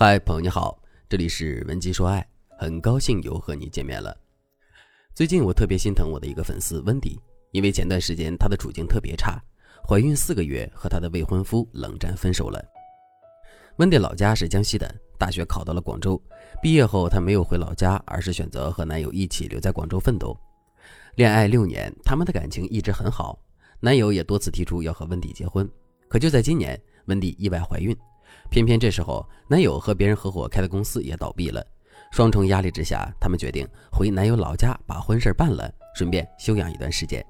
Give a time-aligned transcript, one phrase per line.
[0.00, 2.24] 嗨，朋友你好，这里是文姬说爱，
[2.56, 4.16] 很高兴又和你见面了。
[5.12, 7.18] 最近我特别心疼我的一个粉丝温迪，
[7.50, 9.42] 因为前段时间她的处境特别差，
[9.84, 12.64] 怀孕四个月和她的未婚夫冷战分手了。
[13.78, 14.88] 温迪老家是江西的，
[15.18, 16.22] 大学考到了广州，
[16.62, 20.38] 毕业后她没有回老家，而是选择和男友一起留在广州奋斗。
[21.16, 23.36] 恋爱六年，他们的感情一直很好，
[23.80, 25.68] 男友也多次提出要和温迪结婚，
[26.06, 27.98] 可就在今年，温迪意外怀孕。
[28.50, 31.64] 偏偏这时候，男友和别人合伙开的公司也倒闭了，
[32.12, 37.24] 双重压力之下，他们决定回男友老家把婚事办了，顺便休养一段时间。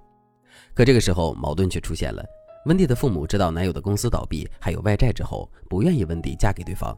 [0.74, 2.24] 可这个时候，矛盾却出现了。
[2.66, 6.96] 温蒂的父母知道男友的公司倒闭还有外债之后，不愿意温蒂嫁给对方，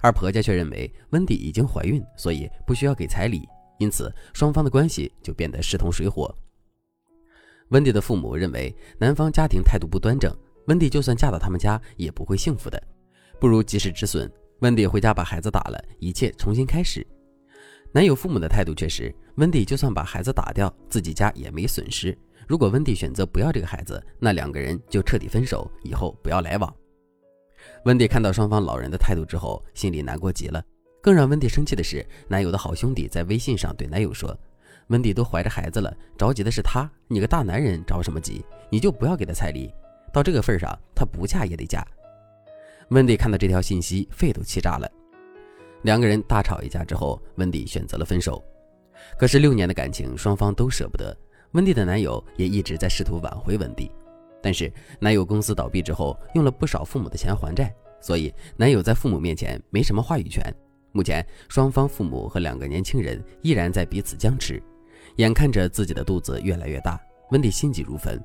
[0.00, 6.34] 而婆家却认为温蒂已经怀孕，所以不需要给彩礼，因此双方的关系就变得势同水火。
[7.68, 10.34] 温迪的父母认为男方家庭态度不端正，
[10.66, 12.82] 温迪就算嫁到他们家也不会幸福的。
[13.38, 14.30] 不如及时止损。
[14.60, 17.06] 温迪回家把孩子打了，一切重新开始。
[17.92, 22.16] 男友父母的态度却是：温迪就算把孩子打掉，自己家也没损失。
[22.48, 26.74] 如果温迪选择不要这个孩子，那两个人就彻底分手，以后不要来往。
[27.84, 30.62] 温迪看到双方老人的态度之后，心里难过极了。
[31.02, 34.36] 更让温迪生气的是，男友的好兄弟在微信上对男友说
[34.88, 38.44] ：“温迪都怀着孩子了，着急的是他，你个大男人着什么急？
[38.70, 39.72] 你就不要给他彩礼。
[40.12, 41.86] 到这个份上，他不嫁也得嫁。”
[42.90, 44.88] 温迪看到这条信息，肺都气炸了。
[45.82, 48.42] 两个人大吵一架之后，温迪选择了分手。
[49.18, 51.16] 可是六年的感情，双方都舍不得。
[51.52, 53.90] 温迪的男友也一直在试图挽回温迪，
[54.40, 60.54] 但是男友公司倒闭之后，用了不少父母的钱还债，所以男友在父母面前没什么话语权。
[60.92, 64.62] 目前，双方父母和两个年轻人依然在彼此僵持。
[65.16, 68.22] 眼看着自己的肚子越来越大，温迪心急如焚。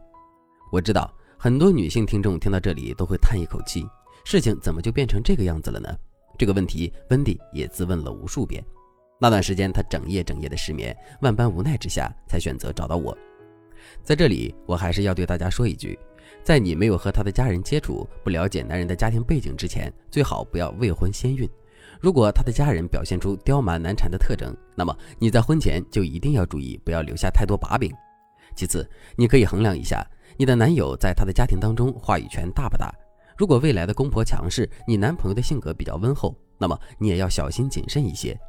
[0.71, 3.85] 我知道很多女性听众听到这里都会叹一口气。
[4.23, 5.89] 事情怎么就变成这个样子了呢？
[6.38, 8.63] 这个问题，温迪也自问了无数遍。
[9.19, 13.16] 那段时间，她整夜整夜的失眠，万般无奈之下，才选择找到我。
[14.03, 16.00] 在这里，我还是要对大家说一句：
[16.44, 21.47] 在你没有和他的家人接触、不了解男人的家庭背景之前，最好不要未婚先孕。
[22.00, 27.91] 如果他的家人表现出刁蛮难缠的特征，那么你在婚前就一定要注意，不要留下太多把柄。
[28.56, 30.03] 其次，你可以衡量一下
[30.38, 32.91] 你的男友在他的家庭当中话语权大不大。
[33.41, 38.40] 如果未来的公婆强势，你男朋友的性格比较温厚，那么你也要小心谨慎一些。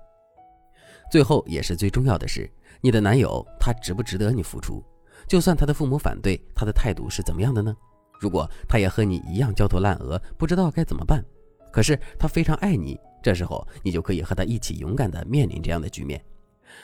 [1.10, 2.46] 最后也是最重要的是，
[2.82, 4.84] 你的男友他值不值得你付出？
[5.26, 7.74] 就算他的父母反对，他的态度是怎么样的呢？
[8.20, 11.24] 如果他也和你一样焦头烂额，不知道该怎么办，
[11.72, 16.22] 可是他非常爱你，这时候你就可以和他一起勇敢地面临这样的局面。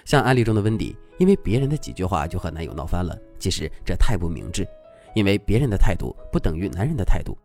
[0.06, 4.66] 像案例中的温迪，因为别人的几句话就和男友闹翻了，其实这太不明智，
[5.14, 7.36] 因为别人的态度不等于男人的态度。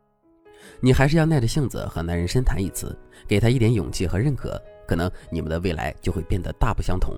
[0.80, 2.98] 你还是要耐着性子和男人深谈一次，
[3.28, 7.14] 给他一点勇气和认可，可能你们的未来就会变得大不相同。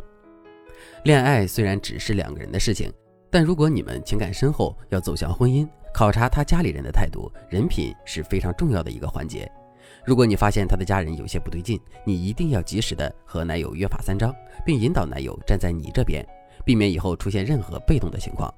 [1.04, 2.92] 恋爱虽然只是两个人的事情，
[3.30, 9.50] 但如果你们情感深厚，要走向婚姻，考察他家里人的态度、人品是非常重要的一个环节。
[10.04, 14.34] 如果你发现他的家人有些不对劲，你一定要及时的和男友约法三章，
[14.66, 16.24] 并引导男友站在你这边，
[16.64, 18.54] 避免以后出现任何被动的情况。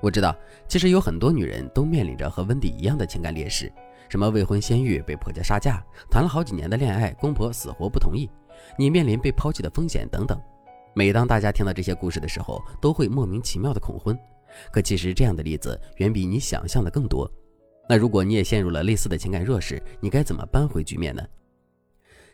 [0.00, 0.36] 我知道，
[0.68, 3.72] 其实有很多女人都面临着和温迪一样的情感劣势。
[4.08, 8.28] 什么未婚先孕被婆家杀价，谈了好几年的恋爱，公婆死活不同意，
[8.78, 10.38] 你面临被抛弃的风险等等。
[10.94, 14.18] 每当大家听到这些故事的时候，都会莫名其妙的恐婚。
[14.70, 17.30] 可其实这样的例子远比你想象的更多。
[17.88, 21.22] 那如果你也陷入了类似的情感弱势，你该怎么扳回局面呢？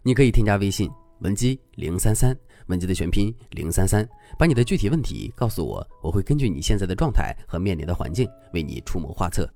[0.03, 0.91] 你可以添加微信
[1.21, 2.37] 文姬零三三，
[2.67, 9.49] 文姬的全拼零三三，把你的具体问题告诉我，我会根据你现在的状态和面临的环境，为你出谋划策。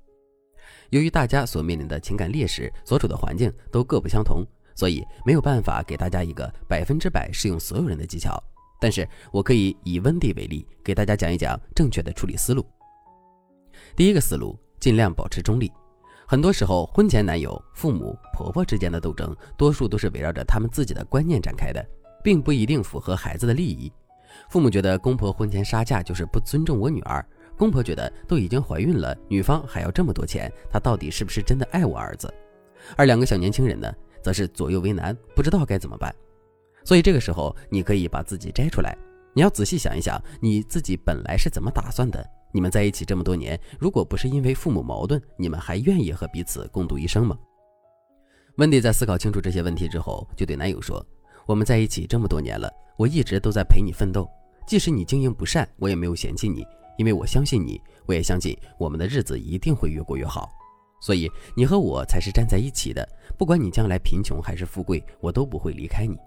[0.93, 4.45] 由于大家所面临的情感劣势、所处的环境都各不相同，
[4.75, 8.39] 所以没有办法给大家一个百分之百适用所有人的技巧。
[8.79, 12.63] 但是我可以以温蒂为例，给大家讲一讲正确的处理思路。
[13.95, 15.71] 第一个思路，尽量保持中立。
[16.27, 21.83] 很多时候，婚前男友、父母、婆婆之间的斗争，多数都是围绕着他们自己的观念展开的，
[22.23, 23.91] 并不一定符合孩子的利益。
[24.47, 27.25] 父母觉得公婆婚前杀价就是不尊重我女儿。
[27.57, 32.33] 公婆觉得都已经怀孕了，女方还要这么多钱，她到底是不是真的爱我儿子？
[32.97, 36.13] 而两个小年轻人呢，则是左右为难，不知道该怎么办。
[36.83, 38.97] 所以这个时候，你可以把自己摘出来，
[39.33, 42.25] 你要仔细想一想，你自己本来是怎么打算的？
[42.51, 47.37] 你们在一起这么多年，如果不是因为父母矛盾，你们还愿意和彼此共度一生吗？
[48.57, 51.03] 温迪在思考清楚这些问题之后，就对男友说
[51.47, 54.29] ：“我们在一起这么多年了，我一直都在陪你奋斗，
[54.67, 56.63] 即使你经营不善，我也没有嫌弃你。”
[56.97, 60.49] 因为我相信你，我也相信我们的日子一定会越过越好，
[61.01, 63.07] 所以你和我才是站在一起的。
[63.37, 66.17] 不管你将来贫穷还是富贵，我都不会离开你。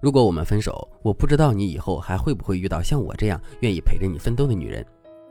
[0.00, 4.84] 如果我们分手，我不知道你以后还会不会遇到像我这样愿意陪着你奋斗的女人。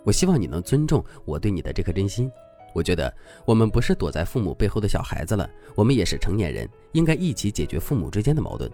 [0.03, 2.31] 我希望你能尊重我对你的这颗真心。
[2.73, 3.11] 我觉得
[3.45, 8.69] 我们不是躲在父母背后的小孩子了，我们也是成年人，应该一起解决父母之间的矛盾。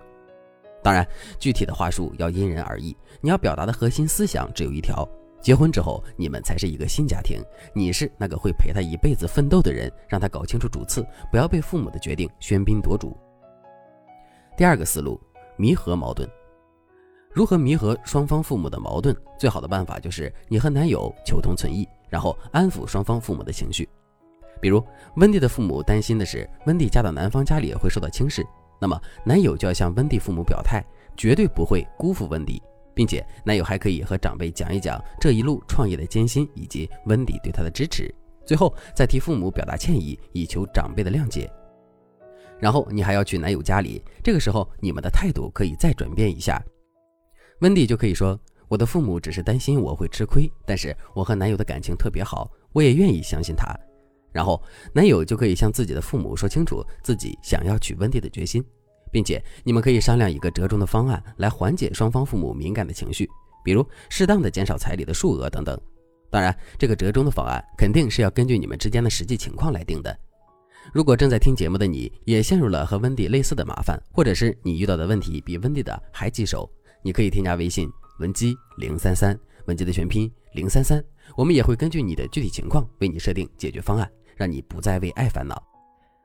[0.84, 1.08] 当然，
[1.40, 2.96] 具体的话术要因人而异。
[3.22, 5.08] 你要表达的核心思想只有一条：
[5.44, 7.40] 结婚之后，你们才是一个新家庭，
[7.76, 13.16] 你是那个会陪他一辈子奋斗的人，让他搞清楚主次，不要被父母的决定喧宾夺主。
[14.58, 15.22] 第二个思路。
[15.56, 16.28] 弥合矛盾，
[17.32, 19.16] 如何弥合双方父母的矛盾？
[19.38, 23.88] 最好的办法就是你和男友求同存异，然后安抚双方父母的情绪。
[24.60, 24.84] 比如，
[25.18, 28.44] 温蒂的父母担心的是温蒂嫁到男方家里会受到轻视，
[28.82, 30.84] 那么男友就要向温蒂父母表态，
[31.16, 32.60] 绝对不会辜负温蒂，
[32.94, 38.14] 并且男友还可以和长辈讲一讲这一路创业的艰辛以及温蒂对他的支持，
[38.46, 41.52] 最后再替父母表达歉意，以求长辈的谅解。
[42.60, 46.64] 然后你还要去男友家里，这个时候你们的态度可以再转变一下。
[47.60, 53.74] 温蒂就可以说：“我的父母只是担心我会吃亏，但是我和男友的感情特别好，我也愿意相信他。”
[54.32, 54.62] 然后
[54.94, 58.64] 男友就可以向自己的父母说清楚自己想要娶温蒂的决心，
[59.14, 63.30] 并且你们可以商量一个折中的方案来缓解双方父母敏感的情绪，
[63.64, 65.80] 比如适当的减少彩礼的数额等等。
[66.32, 70.18] 当然，这个折中的方案肯定是要根据你们之间的实际情况来定的。
[70.92, 76.68] 如果正在听节目的你也陷入了和温迪类似的麻烦，或者是你遇到的问题比温迪的还棘手，
[77.04, 77.88] 你可以添加微信
[78.20, 81.02] 文姬零三三，文姬的全拼零三三，
[81.38, 85.73] 我们也会根据你的具体情况为你设定解决方案，让你不再为爱烦恼。